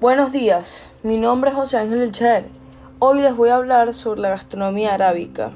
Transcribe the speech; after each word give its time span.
Buenos 0.00 0.30
días, 0.30 0.92
mi 1.02 1.18
nombre 1.18 1.50
es 1.50 1.56
José 1.56 1.76
Ángel 1.76 2.00
Elchaer. 2.00 2.44
Hoy 3.00 3.20
les 3.20 3.36
voy 3.36 3.48
a 3.48 3.56
hablar 3.56 3.92
sobre 3.92 4.20
la 4.20 4.28
gastronomía 4.28 4.94
arábica. 4.94 5.50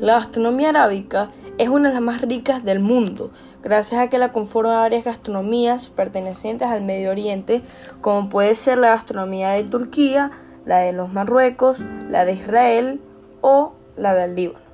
La 0.00 0.14
gastronomía 0.14 0.70
arábica 0.70 1.28
es 1.56 1.68
una 1.68 1.90
de 1.90 1.94
las 1.94 2.02
más 2.02 2.22
ricas 2.22 2.64
del 2.64 2.80
mundo, 2.80 3.30
gracias 3.62 4.00
a 4.00 4.08
que 4.08 4.18
la 4.18 4.32
conforman 4.32 4.78
varias 4.78 5.04
gastronomías 5.04 5.90
pertenecientes 5.90 6.66
al 6.66 6.82
Medio 6.82 7.12
Oriente, 7.12 7.62
como 8.00 8.28
puede 8.28 8.56
ser 8.56 8.78
la 8.78 8.88
gastronomía 8.88 9.50
de 9.50 9.62
Turquía, 9.62 10.32
la 10.66 10.78
de 10.78 10.92
los 10.92 11.12
Marruecos, 11.12 11.78
la 12.10 12.24
de 12.24 12.32
Israel 12.32 13.00
o 13.42 13.74
la 13.96 14.12
del 14.16 14.34
Líbano. 14.34 14.66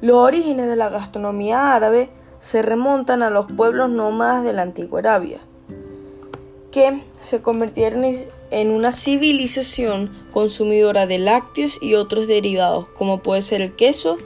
Los 0.00 0.16
orígenes 0.16 0.68
de 0.68 0.76
la 0.76 0.88
gastronomía 0.88 1.74
árabe 1.74 2.08
se 2.38 2.62
remontan 2.62 3.22
a 3.22 3.28
los 3.28 3.44
pueblos 3.52 3.90
nómadas 3.90 4.42
de 4.42 4.54
la 4.54 4.62
antigua 4.62 5.00
Arabia 5.00 5.40
que 6.74 7.04
se 7.20 7.40
convirtieron 7.40 8.04
en 8.50 8.70
una 8.70 8.90
civilización 8.90 10.10
consumidora 10.32 11.06
de 11.06 11.18
lácteos 11.18 11.78
y 11.80 11.94
otros 11.94 12.26
derivados, 12.26 12.88
como 12.88 13.22
puede 13.22 13.42
ser 13.42 13.62
el 13.62 13.76
queso 13.76 14.16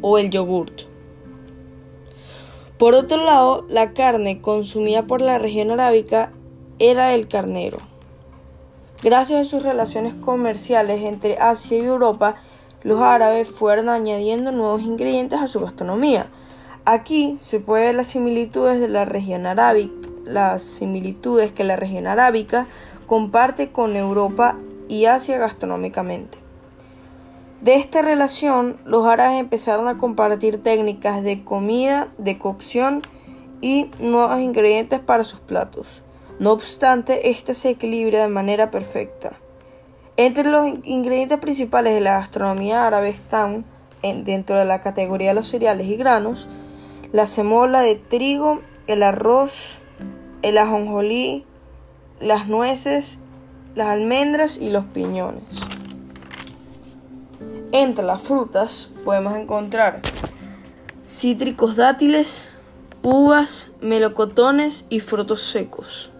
o 0.00 0.18
el 0.18 0.30
yogurt. 0.30 0.82
Por 2.76 2.94
otro 2.94 3.24
lado, 3.24 3.64
la 3.68 3.92
carne 3.92 4.40
consumida 4.40 5.06
por 5.06 5.22
la 5.22 5.38
región 5.38 5.70
arábica 5.70 6.32
era 6.80 7.14
el 7.14 7.28
carnero. 7.28 7.78
Gracias 9.00 9.46
a 9.46 9.48
sus 9.48 9.62
relaciones 9.62 10.14
comerciales 10.14 11.02
entre 11.02 11.38
Asia 11.38 11.78
y 11.78 11.82
Europa, 11.82 12.42
los 12.82 13.00
árabes 13.00 13.48
fueron 13.48 13.88
añadiendo 13.88 14.50
nuevos 14.50 14.82
ingredientes 14.82 15.40
a 15.40 15.46
su 15.46 15.60
gastronomía. 15.60 16.32
Aquí 16.84 17.36
se 17.38 17.60
puede 17.60 17.84
ver 17.84 17.94
las 17.94 18.08
similitudes 18.08 18.80
de 18.80 18.88
la 18.88 19.04
región 19.04 19.46
arábica 19.46 20.03
las 20.24 20.62
similitudes 20.62 21.52
que 21.52 21.64
la 21.64 21.76
región 21.76 22.06
arábica 22.06 22.66
comparte 23.06 23.70
con 23.70 23.96
Europa 23.96 24.58
y 24.88 25.06
Asia 25.06 25.38
gastronómicamente. 25.38 26.38
De 27.60 27.76
esta 27.76 28.02
relación, 28.02 28.76
los 28.84 29.06
árabes 29.06 29.40
empezaron 29.40 29.88
a 29.88 29.96
compartir 29.96 30.62
técnicas 30.62 31.22
de 31.22 31.44
comida, 31.44 32.08
de 32.18 32.36
cocción 32.36 33.00
y 33.60 33.90
nuevos 33.98 34.40
ingredientes 34.40 35.00
para 35.00 35.24
sus 35.24 35.40
platos. 35.40 36.02
No 36.38 36.52
obstante, 36.52 37.30
este 37.30 37.54
se 37.54 37.70
equilibra 37.70 38.20
de 38.20 38.28
manera 38.28 38.70
perfecta. 38.70 39.38
Entre 40.16 40.50
los 40.50 40.66
ingredientes 40.84 41.38
principales 41.38 41.94
de 41.94 42.00
la 42.00 42.18
gastronomía 42.18 42.86
árabe 42.86 43.08
están, 43.08 43.64
dentro 44.02 44.56
de 44.56 44.64
la 44.64 44.80
categoría 44.80 45.28
de 45.28 45.34
los 45.34 45.48
cereales 45.48 45.86
y 45.86 45.96
granos, 45.96 46.48
la 47.12 47.26
semola 47.26 47.80
de 47.80 47.94
trigo, 47.94 48.60
el 48.86 49.02
arroz, 49.02 49.78
el 50.44 50.58
ajonjolí, 50.58 51.46
las 52.20 52.46
nueces, 52.48 53.18
las 53.74 53.88
almendras 53.88 54.58
y 54.58 54.68
los 54.68 54.84
piñones. 54.84 55.42
Entre 57.72 58.04
las 58.04 58.22
frutas 58.22 58.90
podemos 59.06 59.34
encontrar 59.36 60.02
cítricos 61.06 61.76
dátiles, 61.76 62.52
uvas, 63.02 63.72
melocotones 63.80 64.84
y 64.90 65.00
frutos 65.00 65.40
secos. 65.40 66.12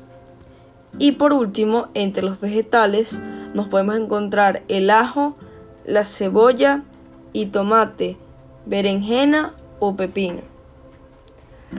Y 0.98 1.12
por 1.12 1.34
último, 1.34 1.88
entre 1.92 2.24
los 2.24 2.40
vegetales 2.40 3.18
nos 3.52 3.68
podemos 3.68 3.96
encontrar 3.96 4.62
el 4.68 4.88
ajo, 4.88 5.36
la 5.84 6.04
cebolla 6.04 6.82
y 7.34 7.46
tomate, 7.46 8.16
berenjena 8.64 9.52
o 9.80 9.96
pepino. 9.96 10.53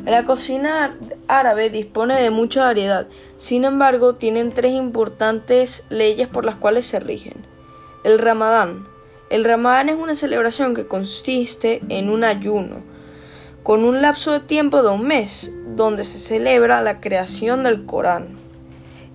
La 0.03 0.25
cocina 0.25 0.97
árabe 1.27 1.69
dispone 1.69 2.21
de 2.21 2.29
mucha 2.29 2.65
variedad, 2.65 3.07
sin 3.37 3.65
embargo 3.65 4.15
tienen 4.15 4.51
tres 4.51 4.73
importantes 4.73 5.85
leyes 5.89 6.27
por 6.27 6.45
las 6.45 6.55
cuales 6.55 6.85
se 6.85 6.99
rigen. 6.99 7.45
El 8.03 8.19
Ramadán. 8.19 8.87
El 9.31 9.43
Ramadán 9.43 9.89
es 9.89 9.95
una 9.95 10.13
celebración 10.13 10.75
que 10.75 10.87
consiste 10.87 11.81
en 11.89 12.09
un 12.09 12.23
ayuno, 12.23 12.83
con 13.63 13.83
un 13.83 14.03
lapso 14.03 14.31
de 14.31 14.41
tiempo 14.41 14.83
de 14.83 14.89
un 14.89 15.07
mes, 15.07 15.51
donde 15.75 16.03
se 16.03 16.19
celebra 16.19 16.83
la 16.83 17.01
creación 17.01 17.63
del 17.63 17.87
Corán. 17.87 18.37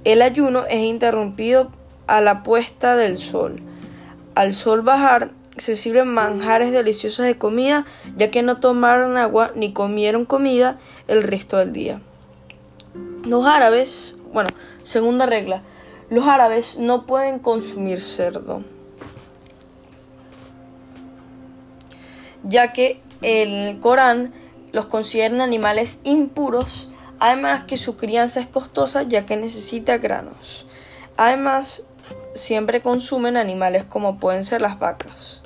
El 0.03 0.23
ayuno 0.23 0.65
es 0.67 0.81
interrumpido 0.81 1.71
a 2.09 2.21
la 2.21 2.43
puesta 2.43 2.97
del 2.97 3.19
sol. 3.19 3.63
Al 4.35 4.57
sol 4.57 4.83
bajar, 4.83 5.31
se 5.56 5.77
sirven 5.77 6.09
manjares 6.09 6.72
deliciosos 6.72 7.27
de 7.27 7.37
comida, 7.37 7.87
ya 8.16 8.31
que 8.31 8.43
no 8.43 8.59
tomaron 8.59 9.16
agua 9.16 9.53
ni 9.55 9.72
comieron 9.72 10.25
comida 10.25 10.78
el 11.09 11.22
resto 11.22 11.56
del 11.56 11.72
día. 11.72 12.00
Los 13.25 13.44
árabes, 13.47 14.16
bueno, 14.33 14.49
segunda 14.83 15.27
regla, 15.27 15.62
los 16.09 16.27
árabes 16.27 16.78
no 16.78 17.06
pueden 17.06 17.39
consumir 17.39 18.00
cerdo, 18.00 18.62
ya 22.43 22.72
que 22.72 23.00
el 23.22 23.78
Corán 23.81 24.33
los 24.72 24.87
considera 24.87 25.43
animales 25.43 26.00
impuros, 26.05 26.91
además 27.19 27.65
que 27.65 27.77
su 27.77 27.97
crianza 27.97 28.41
es 28.41 28.47
costosa 28.47 29.03
ya 29.03 29.27
que 29.27 29.37
necesita 29.37 29.99
granos. 29.99 30.66
Además, 31.16 31.84
siempre 32.35 32.83
consumen 32.83 33.37
animales 33.37 33.85
como 33.85 34.19
pueden 34.19 34.45
ser 34.45 34.63
las 34.63 34.79
vacas. 34.79 35.43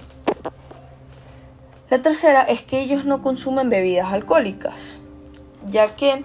La 1.91 2.03
tercera 2.03 2.43
es 2.43 2.63
que 2.63 2.81
ellos 2.81 3.05
no 3.05 3.23
consumen 3.23 3.71
bebidas 3.71 4.13
alcohólicas, 4.13 5.01
ya 5.71 5.97
que 5.97 6.25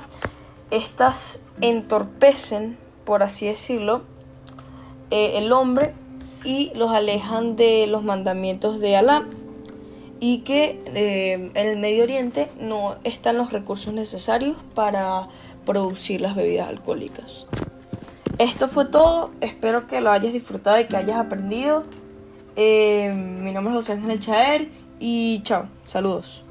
estas 0.72 1.42
entorpecen, 1.62 2.78
por 3.06 3.24
así 3.24 3.46
decirlo, 3.46 4.04
eh, 5.12 5.34
el 5.36 5.52
hombre 5.52 5.94
y 6.44 6.72
los 6.76 6.92
alejan 6.92 7.56
de 7.56 7.88
los 7.88 8.04
mandamientos 8.04 8.80
de 8.80 8.96
Alá 8.96 9.28
y 10.20 10.40
que 10.40 10.82
eh, 10.86 11.52
en 11.54 11.68
el 11.68 11.78
Medio 11.78 12.04
Oriente 12.04 12.50
no 12.60 12.96
están 13.04 13.38
los 13.38 13.52
recursos 13.52 13.94
necesarios 13.94 14.58
para 14.76 15.28
producir 15.66 16.22
las 16.22 16.36
bebidas 16.36 16.70
alcohólicas. 16.70 17.46
Esto 18.40 18.70
fue 18.70 18.86
todo, 18.86 19.32
espero 19.42 19.86
que 19.86 20.00
lo 20.00 20.12
hayas 20.12 20.32
disfrutado 20.32 20.80
y 20.80 20.86
que 20.86 20.96
hayas 20.96 21.18
aprendido. 21.18 21.84
Eh, 22.56 23.14
mi 23.14 23.52
nombre 23.52 23.74
es 23.74 23.80
José 23.80 23.92
Ángel 23.92 24.18
Chaer 24.22 24.70
y 24.98 25.42
chao, 25.44 25.68
saludos. 25.84 26.46